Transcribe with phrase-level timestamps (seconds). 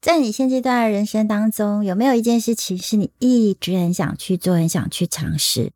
[0.00, 5.72] 在你现阶段的人生当中，有没有一件事情是你一直很想去做、很想去尝试，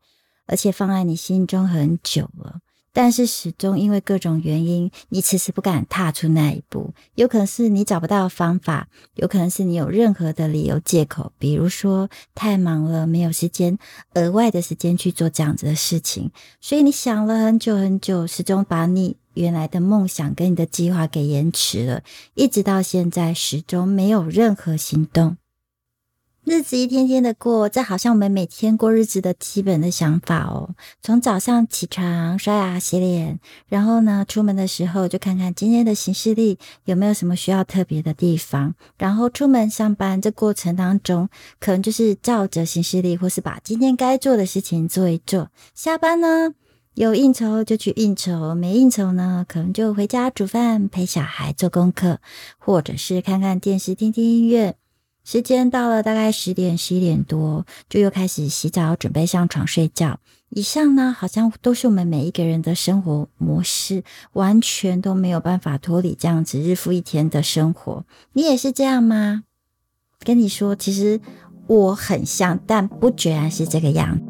[0.46, 2.60] 而且放在你心中很久了？
[2.94, 6.94] 但是始终因为各种原因，你迟迟不敢踏出那一步。
[7.16, 13.76] 有可能是你找不到方法，有可能是你有任何的理由借口，比如说太忙了，没有时间，
[14.14, 16.30] 额外的时间去做这样子的事情。
[16.62, 22.02] 所以你想了很久很久，始终把你原来的梦想跟你的计划给延迟了，
[22.34, 25.36] 一直到现在，始终没有任何行动。
[26.46, 30.74] 日子一天天的过，这好像我们每天过日子的基本的想法哦。
[31.00, 40.20] 从早上起床、刷牙、洗脸，然后呢，出门的时候就看看今天的行事历有没有什么需要特别的地方，然后出门上班。
[40.20, 45.48] 这过程当中，可能就是照着行事历，或是把今天该做的事情做一做。
[45.74, 46.52] 下班呢，
[46.94, 52.20] 有应酬就去应酬，没应酬呢，可能就回家煮饭、陪小孩做功课，
[52.56, 54.76] 或者是看看电视、听听音乐。
[55.24, 60.20] 时间到了，大概十点十一点多，就又开始洗澡，准备上床睡觉。
[60.50, 68.04] 以上呢，好像都是我们每一个人的生活模式，完全都没有办法脱离这样子日复一天的生活。
[68.34, 69.42] 你也是这样吗？
[70.20, 71.20] 跟你说，其实
[71.66, 74.20] 我很像，但不全然是这个样。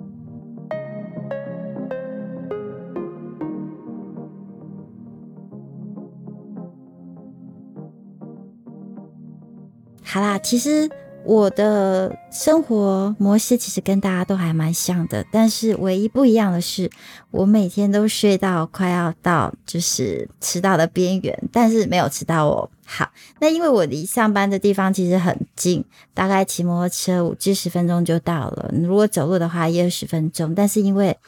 [10.14, 10.88] 好啦，其实
[11.24, 16.88] 我的生活模式其实跟大家都还蛮像的，但是唯一不一样的是，
[17.32, 22.70] 我每天都睡到快要到就是迟到的边缘，但是没有迟到哦。
[22.86, 25.84] 好，那因为我离上班的地方其实很近，
[26.14, 28.72] 大概骑摩托车五至十分钟就到了。
[28.72, 30.54] 如果走路的话，一二十分钟。
[30.54, 31.18] 但是因为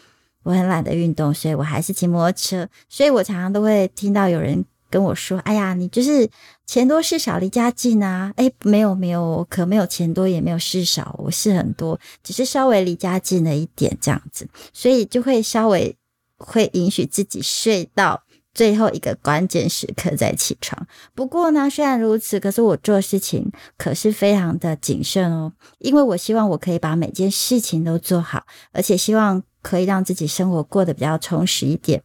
[0.44, 4.64] 我很懒得运动，所以我还是骑摩托车，所以我常常都会听到有人。
[4.90, 6.28] 跟我说：“哎呀，你就是
[6.66, 8.32] 钱多事少离家近啊！
[8.36, 15.96] 哎，没有没有，可没有钱多也没有事少，我事很多，只是稍微离家近了一点这样子，所以就会稍微
[16.38, 18.22] 会允许自己睡到
[18.54, 20.86] 最后一个关键时刻再起床。
[21.14, 32.02] 不过呢，虽然如此，可是我做事情可是非常的谨慎哦，因为我希望我可以把每件事情都做好，而且希望可以让自己生活过得比较充实一点。”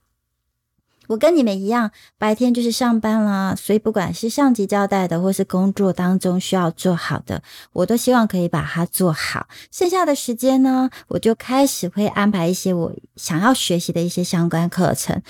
[1.11, 9.47] 我跟你们一样，白天就是上班啦，所以不管是上级交代的，或是工作当中需要做好的，我都希望可以把它做好。
[9.71, 15.21] 剩下的时间呢，我就开始会安排一些我想要学习的一些相关课程。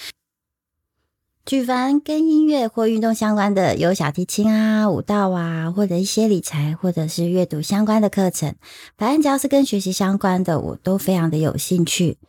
[1.43, 8.53] 举凡跟音乐或运动相关的，有小提琴啊、舞蹈啊，或者一些理财或者是阅读相关的课程，
[8.95, 12.19] 反正只要是跟学习相关的，我都非常的有兴趣。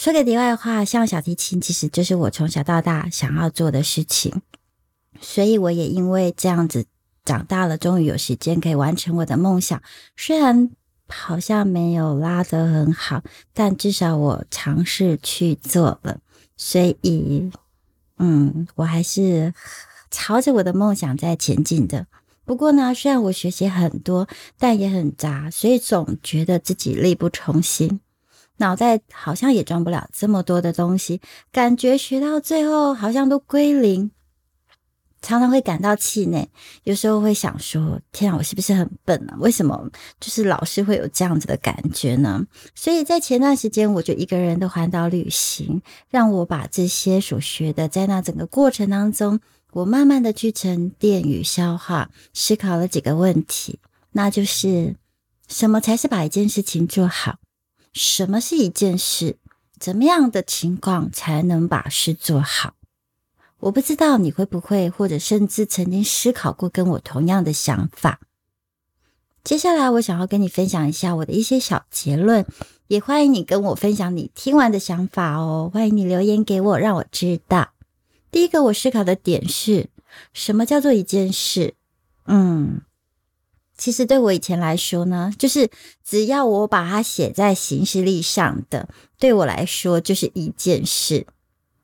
[0.00, 4.40] 说个题外话，像小提琴，其实就是我从小到大想要做的事情，
[5.20, 6.86] 所以我也因为这样子
[7.22, 9.82] 长大了，终于有时间可以完成我的梦想。
[10.16, 10.70] 虽然
[11.06, 13.22] 好像没有拉得很好，
[13.52, 16.20] 但至少我尝试去做了，
[16.56, 17.50] 所以，
[18.16, 19.52] 嗯，我还是
[20.10, 22.06] 朝着我的梦想在前进的。
[22.46, 28.00] 不过呢，虽然我学习很多，但也很杂，所以总觉得自己力不从心。
[28.60, 34.10] 脑袋好像也装不了这么多的东西，感觉学到最后好像都归零，
[35.22, 36.50] 常常会感到气馁。
[36.84, 39.36] 有时候会想说：“天啊，我是不是很笨啊？
[39.40, 39.90] 为什么
[40.20, 42.44] 就是老是会有这样子的感觉呢？”
[42.76, 49.40] 所以在前段时间，我就一个人的环岛旅行，让我把这些所学的，在那整个过程当中，
[49.72, 53.78] 我慢慢的去沉淀与消化，思考了几个问题，
[54.12, 54.96] 那就是
[55.48, 57.36] 什么才是把一件事情做好。
[57.92, 59.36] 什么是一件事？
[59.78, 62.74] 怎么样的情况才能把事做好？
[63.60, 68.20] 我不知道你会不会，或者甚至曾经思考过跟我同样的想法。
[69.42, 72.46] 接下来，我想要跟你分享一下我的一些小结论，
[72.88, 75.70] 也欢迎你跟我分享你听完的想法哦。
[75.72, 77.70] 欢迎你留言给我，让我知道。
[78.30, 79.88] 第一个，我思考的点是
[80.32, 81.74] 什么叫做一件事？
[82.26, 82.82] 嗯。
[83.80, 85.70] 其实对我以前来说呢，就是
[86.04, 91.26] 只要我把它写在行事历上的，对我来说就是一件事。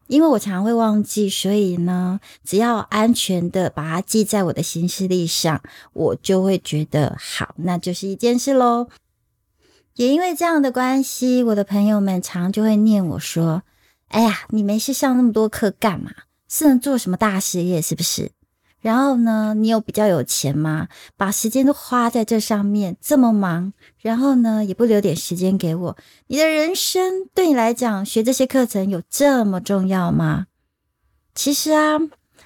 [0.06, 5.62] 因为我常常会忘记，所以呢，只要安全的把它记在我的行事历上，
[5.94, 8.88] 我就会觉得好，那就是一件事喽。
[9.94, 13.62] 也因为这样的关系，我的朋友们常就会念我说
[14.08, 16.12] ：“哎呀，你没事上那么多课干嘛？
[16.46, 17.80] 是能做什么大事业？
[17.80, 18.30] 是不是？”
[18.86, 20.86] 然后呢，你有比较有钱吗？
[21.16, 25.96] 把时间都花在这上面，这么忙，然后呢，也不留点时间给我。
[26.28, 30.46] 你的人生对你来讲，学这些课程有这么重要吗？
[31.34, 31.98] 其实啊，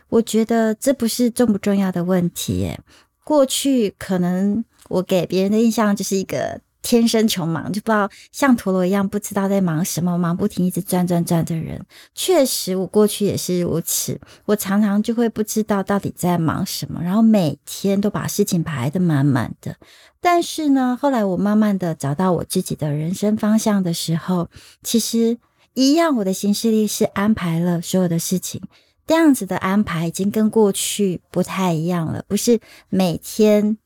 [0.09, 2.75] 我觉得这不是重不重要的问题。
[3.23, 6.63] 过去可能我给别人的印象就是一个。
[6.83, 11.85] 天生穷忙，就不知道像陀螺一样不知道在忙什么，忙不停，一直转转转的人。
[12.15, 14.21] 确实，我过去也是如此。
[14.47, 19.77] 我常常就会不知道到底在忙什么，然后每天都把事情排得满满的。
[20.21, 24.49] 但是呢，后来我慢慢的找到我自己的人生方向的时候，
[24.83, 25.39] 其实
[25.75, 28.61] 一样，我的行事历是安排了所有的事情。
[29.07, 33.77] 这样子的安排已经跟过去不太一样了，不是每天。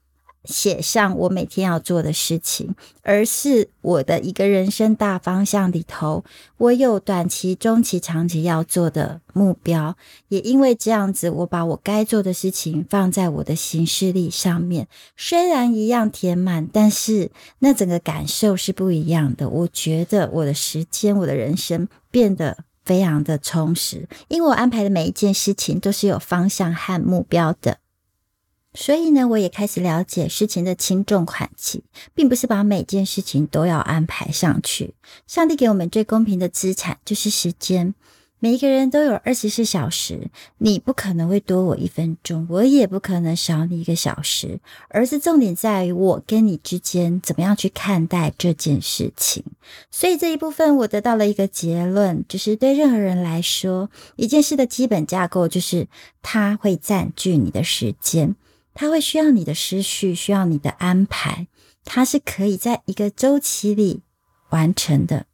[0.45, 6.25] 写上我每天要做的事情，而是我的一个人生大方向里头，
[6.59, 9.97] 我有短期、中期、长期要做的目标。
[10.29, 14.89] 也因为这样子，我把我该做的事情放在我的行事历上面。
[15.17, 17.31] 虽然一样填满，但是
[17.61, 19.49] 那整个感受是不一样的。
[19.49, 27.79] 我觉得我的时间、我的人生变得非常的充实，因为我安排的每一件事情都是有方向和目标的。
[28.75, 34.95] 所以呢，我也开始了解事情的轻重缓急，并不是把每件事情都要安排上去。
[35.27, 37.95] 上帝给我们最公平的资产就是时间，
[38.41, 40.29] 每一个人都有二十四小时，
[40.59, 49.45] 你不可能会多我一分钟，我也不可能少你一个小时，而是重点在于我跟你之间怎么样去看待这件事情。
[49.91, 55.87] 所以这一部分我得到了一个结论，就是对任何人来说，一件事的基本架构就是
[56.23, 58.35] 它会占据你的时间。
[58.75, 61.47] 它会需要你的思绪，需要你的安排，
[61.85, 64.03] 它是可以在一个周期里
[64.51, 65.27] 完成的。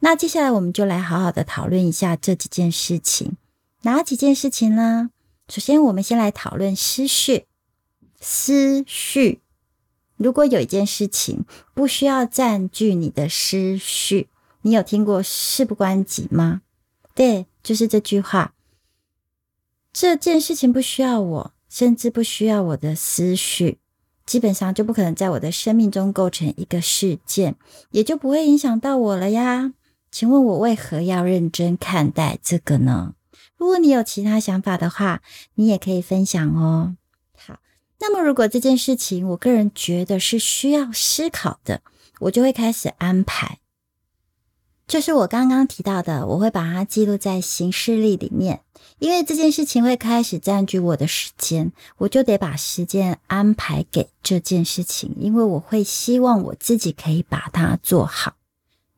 [0.00, 3.36] 那接下来我们就来好好的讨论一下这几件事情，
[3.82, 5.10] 哪几件事情呢？
[5.48, 7.46] 首先，我们先来讨论思绪。
[8.20, 9.40] 思绪，
[10.16, 11.44] 如果有一件事情
[11.74, 14.28] 不需要占据你的思绪，
[14.62, 16.62] 你有听过事不关己吗？
[17.14, 18.54] 对，就是这句话。
[19.92, 21.52] 这件事情不需要我。
[21.76, 23.80] 甚至不需要我的思绪，
[24.24, 27.56] 基本上就不可能在我的生命中构成一个事件，
[27.90, 29.74] 也就不会影响到我了呀。
[30.10, 33.12] 请问我为何要认真看待这个呢？
[33.58, 35.20] 如果你有其他想法的话，
[35.56, 36.96] 你也可以分享哦。
[37.36, 37.58] 好，
[38.00, 41.82] 那么如果这件事情我个人觉得是需要思考的，
[42.20, 43.58] 我就会开始安排。
[44.86, 48.62] 就是我刚刚提到的，我会把它记录在行事历里面，
[48.98, 58.34] 因为这件事情会开始占据我的时间，我就得把时间安排给这件事情，因为我会希望我自己可以把它做好。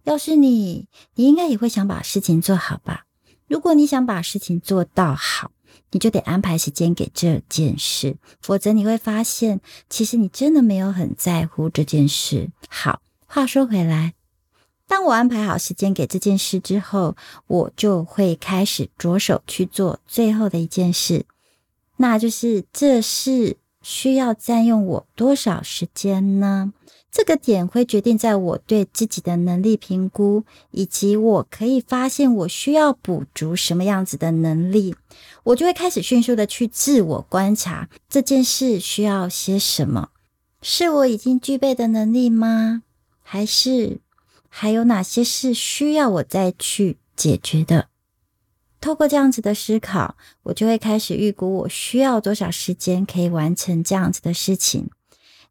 [0.05, 3.05] 要是你，你应该也会想把事情做好吧？
[3.47, 5.51] 如果你想把事情做到好，
[5.91, 12.51] 你就得安排时间给这件事，否则你会发现，其实你真的没有很在乎这件事。
[12.69, 14.15] 好，话说回来。
[14.89, 17.15] 当我安排好时间给这件事之后，
[17.47, 21.27] 我就会开始着手去做最后的一件事，
[21.99, 26.73] 那就是这事需要占用我多少时间呢？
[27.11, 34.95] 这个点会决定在我对自己的能力评估，以及我可以发现我需要补足什么样子的能力，
[35.45, 40.11] 我就会开始迅速的去自我观察这件事需要些什么，
[40.63, 42.83] 是我已经具备的能力吗？
[43.23, 44.01] 还是？
[44.49, 47.89] 还有哪些是需要我再去解决的？
[48.81, 54.89] 透过这样子的思考，我就会开始预估我需要多少时间可以完成这样子的事情。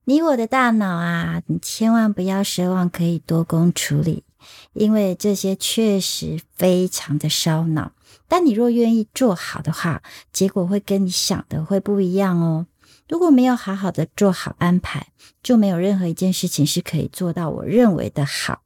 [0.06, 4.24] 你我的大脑啊，你千万不要奢望可以多工处理，
[4.72, 7.92] 因为这些确实非常的烧脑。
[8.30, 12.68] 但你若愿意做好的话，结果会跟你想的会不一样哦。
[13.10, 15.08] 如果没有好好的做好安排，
[15.44, 18.62] 就没有任何一件事情是可以做到我认为的好。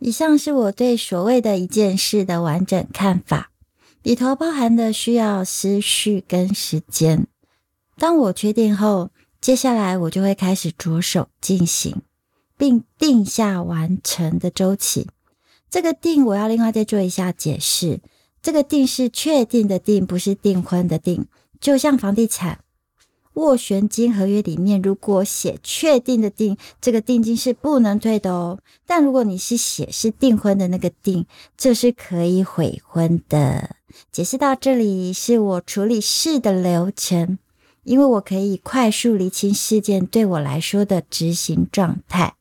[0.00, 3.50] 以上是我对所谓的一件事的完整看法，
[4.02, 7.26] 里头包含的需要思绪跟时间。
[7.98, 9.10] 当我确定后，
[9.42, 12.00] 接下来我就会开始着手进行，
[12.56, 15.06] 并定下完成的周期。
[15.68, 18.00] 这个定我要另外再做一下解释，
[18.40, 21.26] 这个定是确定的定，不是订婚的订，
[21.60, 22.60] 就像房地产。
[23.34, 28.58] 斡旋金合约里面，如果写确定的定，这个定金是不能退的哦。
[28.86, 33.76] 但如果你是写是订婚的那个定，这是可以悔婚的。
[34.12, 37.38] 解释到这里，是我处理事的流程，
[37.84, 42.34] 因为我可以快速厘清事件对我来说的执行状态。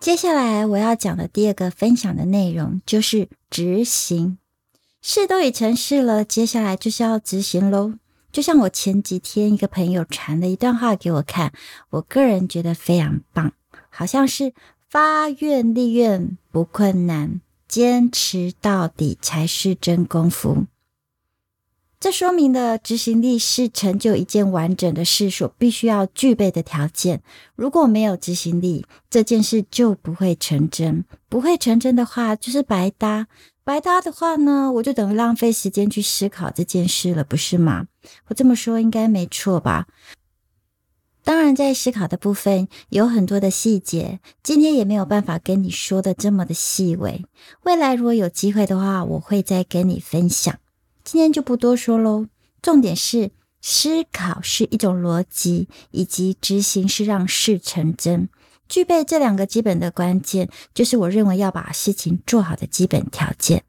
[0.00, 4.38] 接下来我要讲的第二个分享的内容就是执行。
[5.00, 7.94] 事都已成事了，接下来就是要执行喽。
[8.30, 11.52] 就像我前几天一个朋友传的一段话给我看，
[11.90, 13.52] 我个人觉得非常棒，
[13.88, 14.52] 好像是
[14.88, 20.66] 发愿立愿不困难，坚持到底才是真功夫。
[22.00, 27.22] 这说明了执行力是成就一件完整的事所必须要具备的条件。
[27.56, 31.04] 如果没有执行力，这件事就不会成真。
[31.28, 33.26] 不会成真的话，就是白搭。
[33.64, 37.86] 白搭的话呢，我就等于浪费时间去思考这件事了，不是吗？
[38.28, 39.88] 我这么说应该没错吧？
[41.24, 47.26] 当然，在思考的部分有很多的细节，今天也没有办法跟你说的这么的细微。
[47.64, 50.58] 未来如果有机会的话，我会再跟你分享。
[51.10, 52.26] 今天就不多说喽，
[52.60, 53.30] 重点是
[53.62, 58.28] 思考是一种逻辑，以及执行是让事成真。
[58.68, 63.64] 具备这两个基本的关键，就是我认为要把事情做好的基本条件。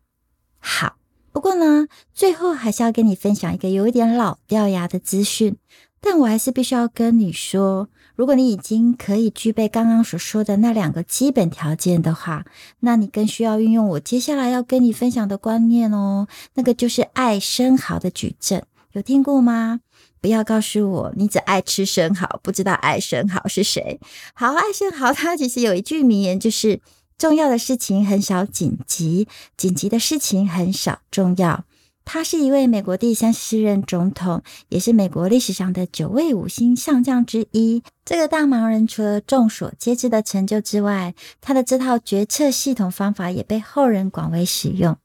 [0.58, 0.98] 好，
[1.32, 5.56] 不过呢，最后还是要跟你分享一个有一点老掉牙的资讯，
[6.02, 7.88] 但我还是必须要跟你说。
[8.20, 12.44] 如果你已经可以具备刚刚所说的那两个基本条件的话，
[12.82, 16.28] 那你更需要运用我接下来要跟你分享的观念哦。
[16.56, 18.62] 那个就是爱生蚝的矩阵，
[18.92, 19.80] 有听过吗？
[20.20, 24.02] 不要告诉我你只爱吃生蚝，不知道爱生蚝是谁。
[24.34, 26.82] 好，爱生蚝它其实有一句名言，就是
[27.18, 31.64] 重要的事情很少紧急，紧急的事情很少重要。
[32.12, 37.84] 他是一位美国第三十四任总统，也是美国历史上的九位五星上将之一。
[38.04, 44.98] 这个大忙人除了众所皆知的成就之外，他的这套决策系统方法也被后人广为使用。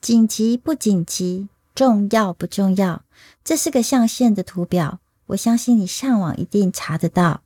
[0.00, 3.04] 紧急不紧急，重要不重要，
[3.44, 7.42] 这是个象限的图表，我相信你上网一定查得到。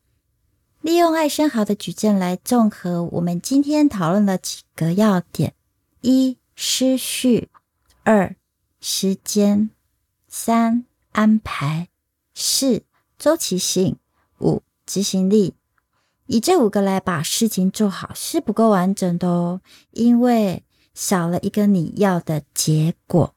[0.80, 5.52] 利用艾生豪的矩阵来综合我们今天讨论的几个要点：
[6.00, 7.49] 一、失序。
[8.02, 8.34] 二、
[8.80, 9.70] 时间；
[10.26, 11.88] 三、安排；
[12.34, 12.84] 四、
[13.18, 13.96] 周期性；
[14.40, 15.54] 五、执行力。
[16.26, 20.62] 以这五个来把事情做好是不够完整的哦，因为
[20.94, 23.34] 少了一个你要的结果。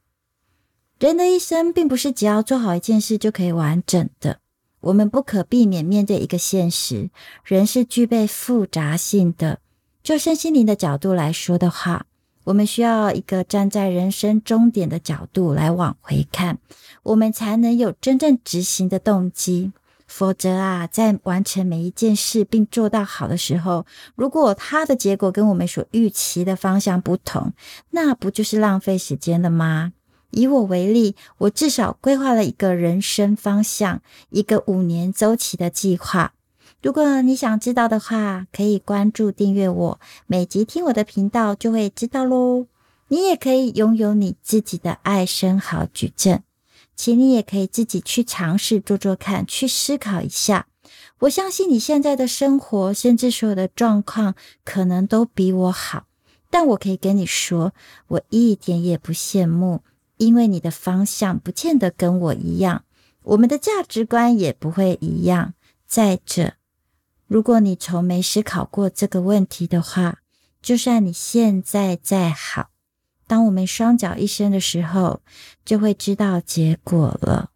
[0.99, 4.39] 人的一生并不是只要做好一件事就可以完整的，
[4.79, 7.09] 我们不可避免面对一个现实：
[7.43, 9.59] 人是具备复杂性的。
[10.01, 12.05] 就身心灵的角度来说的话。
[12.45, 16.57] 我们需要一个站在人生终点的角度来往回看，
[17.03, 19.71] 我们才能有真正执行的动机。
[20.05, 23.85] 否则啊，在完成每一件事并做到好的时候，
[24.15, 27.53] 如果它的结果跟我们所预期的方向不同，
[27.91, 29.93] 那不就是浪费时间了吗？
[30.29, 36.33] 以我为例，我至少规划了一个人生方向，一个五年周期的计划。
[36.83, 42.67] 如果你想知道的话，可以关注订阅我，每集听我的频道就会知道喽。
[43.07, 46.43] 你也可以拥有你自己的爱生好矩阵，
[46.93, 50.67] 请你也可以自己去尝试做做看，去思考一下。
[51.19, 54.35] 我相信你现在的生活，甚至所有的状况，
[54.65, 56.07] 可能都比我好。
[56.49, 57.71] 但我可以跟你说，
[58.09, 59.83] 我一点也不羡慕，
[60.17, 62.83] 因为你的方向不见得跟我一样，
[63.23, 65.53] 我们的价值观也不会一样。
[65.87, 66.55] 再者，
[67.33, 70.19] 如果你从没思考过这个问题的话，
[70.61, 72.69] 就算你现在再好，
[73.25, 75.21] 当我们双脚一伸的时候，
[75.65, 77.49] 就会知道结果了。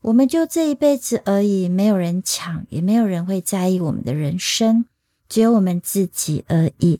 [0.00, 4.84] 我们就这一辈子而已，没有人抢，也没有人会在意我们的人生，
[5.28, 6.98] 只有我们自己而已。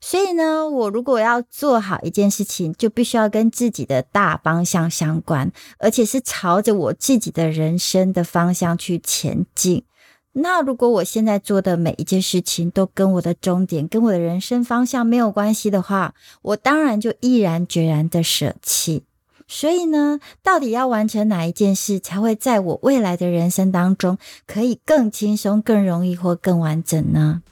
[0.00, 9.84] 所以呢，我如果要做好一件事情，就必须要跟自己的大方向相关，而且是朝着我自己的人生的方向去前进。
[10.32, 19.02] 那如果我现在做的每一件事情都跟我的终点、跟我的人生方向没有关系的话，我当然就毅然决然的舍弃。
[19.48, 27.42] 所以呢，到底要完成哪一件事，才会在我未来的人生当中可以更轻松、更容易或更完整呢？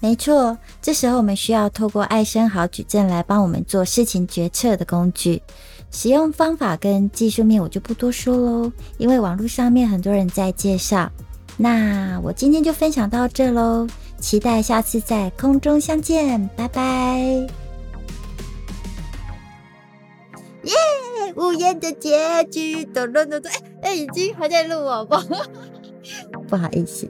[0.00, 5.42] 没错，这时候我们需要透过爱生好矩阵来帮我们做事情决策的工具。
[5.92, 11.08] 使用方法跟技术面我就不多说喽，因为网络上面很多人在介绍。
[11.58, 13.86] 那我今天就分享到这喽，
[14.18, 17.18] 期待下次在空中相见，拜拜！
[20.64, 20.74] 耶，
[21.36, 23.50] 无言的结局，咚咚咚咚，
[23.82, 25.16] 哎哎，已经还在录哦，不，
[26.48, 27.06] 不好意思。